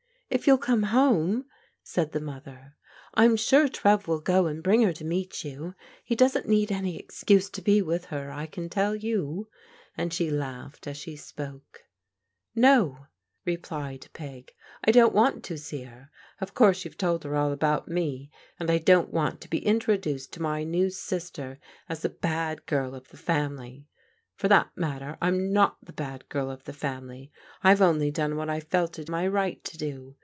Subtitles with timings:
[0.33, 1.47] "If you'll come home,"
[1.83, 2.77] said the mother,"
[3.15, 5.75] I'm sure Trev will go and bring her to meet you.
[6.05, 9.49] He doesn't need any excuse to be with her, I can tell you,"
[9.97, 11.83] and she laughed as she spoke.
[12.55, 13.07] "No,"
[13.43, 14.47] replied P^,
[14.85, 16.09] "I don't want to see her.
[16.39, 20.31] Of course you've told her all about me, and I don't want to be introduced
[20.31, 21.59] to my new sister
[21.89, 23.85] as the bad girl of the family.
[24.37, 27.31] For that matter, I'm not the bad girl of the family.
[27.63, 30.15] I've only done what I fdt it my right to do.